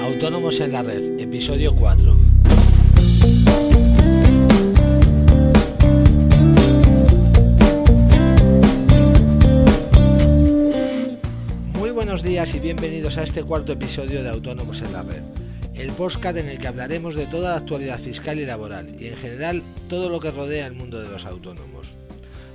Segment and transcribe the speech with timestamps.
[0.00, 2.16] Autónomos en la Red, episodio 4.
[11.78, 15.22] Muy buenos días y bienvenidos a este cuarto episodio de Autónomos en la Red,
[15.74, 19.16] el podcast en el que hablaremos de toda la actualidad fiscal y laboral y en
[19.18, 21.77] general todo lo que rodea el mundo de los autónomos.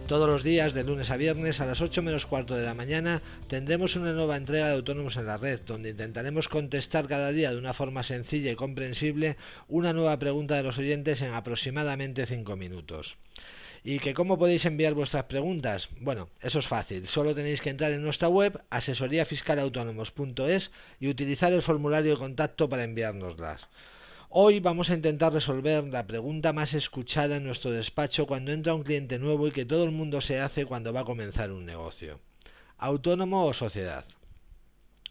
[0.08, 3.22] Todos los días, de lunes a viernes, a las 8 menos cuarto de la mañana,
[3.48, 7.58] tendremos una nueva entrega de Autónomos en la Red, donde intentaremos contestar cada día de
[7.58, 9.38] una forma sencilla y comprensible
[9.70, 13.16] una nueva pregunta de los oyentes en aproximadamente 5 minutos.
[13.86, 15.88] ¿Y que cómo podéis enviar vuestras preguntas?
[16.02, 17.08] Bueno, eso es fácil.
[17.08, 22.84] Solo tenéis que entrar en nuestra web asesoríafiscalautónomos.es y utilizar el formulario de contacto para
[22.84, 23.62] enviárnoslas.
[24.36, 28.82] Hoy vamos a intentar resolver la pregunta más escuchada en nuestro despacho cuando entra un
[28.82, 32.20] cliente nuevo y que todo el mundo se hace cuando va a comenzar un negocio.
[32.80, 34.06] ¿Autónomo o sociedad?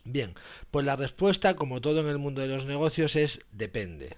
[0.03, 0.35] Bien,
[0.73, 4.17] pues la respuesta, como todo en el mundo de los negocios, es depende.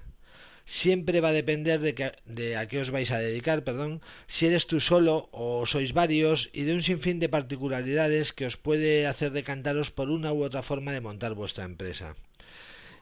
[0.65, 4.67] Siempre va a depender de, de, a qué os vais a dedicar, perdón, si eres
[4.67, 9.33] tú solo o sois varios y de un sinfín de particularidades que os puede hacer
[9.33, 12.17] decantaros por una u otra forma de montar vuestra empresa.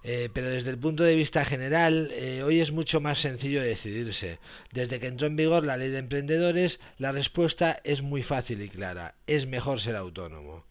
[0.05, 4.39] Eh, pero desde el punto de vista general, eh, hoy es mucho más sencillo decidirse.
[4.73, 8.69] Desde que entró en vigor la ley de emprendedores, la respuesta es muy fácil y
[8.69, 9.15] clara.
[9.27, 10.65] Es mejor ser autónomo.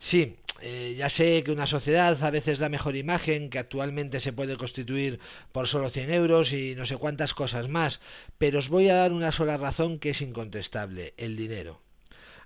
[0.00, 4.32] Sí, eh, ya sé que una sociedad a veces da mejor imagen, que actualmente se
[4.32, 5.20] puede constituir
[5.52, 8.00] por solo 100 euros y no sé cuántas cosas más,
[8.36, 11.80] pero os voy a dar una sola razón que es incontestable, el dinero.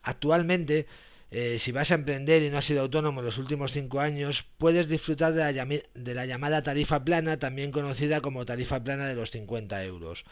[0.03, 0.87] Actualmente
[1.31, 4.45] eh, si vas a emprender y no has sido autónomo en los últimos cinco años,
[4.59, 9.15] puedes disfrutar de la, de la, llamada tarifa plana, también conocida como tarifa plana de
[9.15, 10.25] los 50 euros.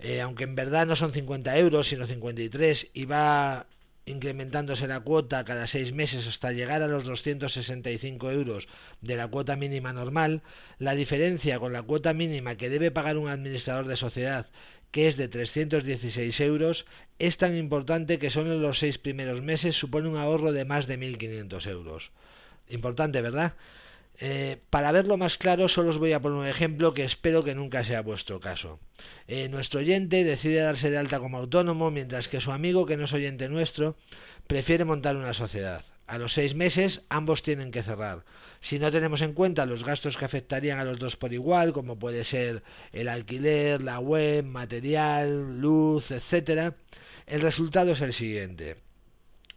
[0.00, 3.66] Eh, aunque en verdad no son 50 euros, sino 53, y va
[4.06, 8.66] incrementándose la cuota cada seis meses hasta llegar a los 265 euros
[9.02, 10.42] de la cuota mínima normal,
[10.78, 14.46] la diferencia con la cuota mínima que debe pagar un administrador de sociedad
[14.90, 16.86] que es de 316 euros,
[17.18, 20.86] es tan importante que solo en los seis primeros meses supone un ahorro de más
[20.86, 22.10] de 1.500 euros.
[22.68, 23.54] Importante, ¿verdad?
[24.22, 27.54] Eh, para verlo más claro, solo os voy a poner un ejemplo que espero que
[27.54, 28.78] nunca sea vuestro caso.
[29.28, 33.04] Eh, nuestro oyente decide darse de alta como autónomo, mientras que su amigo, que no
[33.04, 33.96] es oyente nuestro,
[34.46, 35.84] prefiere montar una sociedad.
[36.10, 38.24] A los seis meses ambos tienen que cerrar.
[38.60, 42.00] Si no tenemos en cuenta los gastos que afectarían a los dos por igual, como
[42.00, 46.74] puede ser el alquiler, la web, material, luz, etcétera,
[47.28, 48.78] el resultado es el siguiente.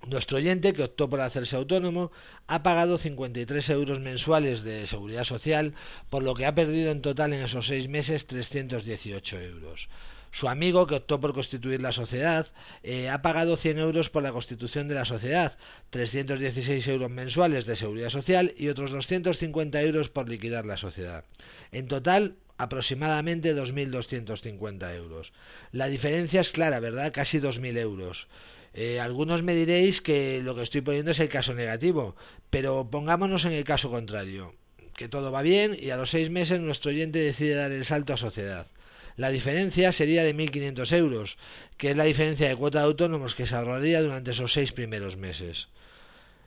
[0.06, 2.12] Nuestro oyente, que optó por hacerse autónomo,
[2.46, 5.74] ha pagado 53 euros mensuales de seguridad social,
[6.12, 9.90] por lo que ha perdido en total en esos seis meses 318 euros.
[10.34, 12.48] Su amigo, que optó por constituir la sociedad,
[12.82, 15.58] eh, ha pagado 100 euros por la constitución de la sociedad,
[15.92, 21.24] 316 euros mensuales de seguridad social y otros 250 euros por liquidar la sociedad.
[21.72, 25.34] En total, aproximadamente 2.250 euros.
[25.72, 27.14] La diferencia es clara, ¿verdad?
[27.14, 28.28] Casi 2.000 euros.
[28.74, 32.16] Eh, algunos me diréis que lo que estoy poniendo es el caso negativo,
[32.50, 34.56] pero pongámonos en el caso contrario,
[34.96, 38.14] que todo va bien y a los seis meses nuestro oyente decide dar el salto
[38.14, 38.66] a sociedad.
[39.16, 41.38] La diferencia sería de 1.500 euros,
[41.78, 45.18] que es la diferencia de cuota de autónomos que se ahorraría durante esos seis primeros
[45.18, 45.68] meses.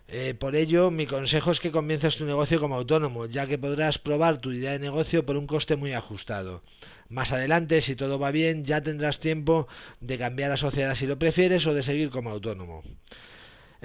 [0.09, 3.99] Eh, por ello, mi consejo es que comiences tu negocio como autónomo, ya que podrás
[3.99, 6.63] probar tu idea de negocio por un coste muy ajustado.
[7.09, 9.69] Más adelante, si todo va bien, ya tendrás tiempo
[10.01, 12.83] de cambiar a sociedad si lo prefieres o de seguir como autónomo.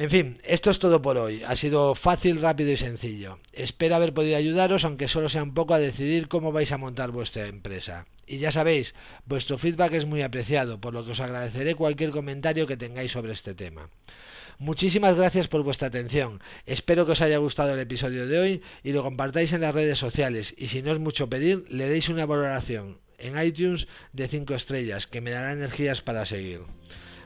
[0.02, 1.44] En fin, esto es todo por hoy.
[1.44, 3.38] Ha sido fácil, rápido y sencillo.
[3.54, 7.12] Espero haber podido ayudaros, aunque solo sea un poco, a decidir cómo vais a montar
[7.12, 8.08] vuestra empresa.
[8.26, 8.96] Y ya sabéis,
[9.28, 13.34] vuestro feedback es muy apreciado, por lo que os agradeceré cualquier comentario que tengáis sobre
[13.34, 13.92] este tema.
[14.58, 16.42] Muchísimas gracias por vuestra atención.
[16.66, 20.00] Espero que os haya gustado el episodio de hoy y lo compartáis en las redes
[20.00, 20.56] sociales.
[20.58, 25.06] Y si no es mucho pedir, le deis una valoración en iTunes de 5 estrellas,
[25.06, 26.62] que me dará energías para seguir.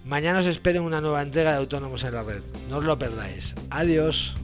[0.06, 2.44] Mañana os espero en una nueva entrega de Autónomos en la Red.
[2.70, 3.56] No os lo perdáis.
[3.72, 4.36] Adiós.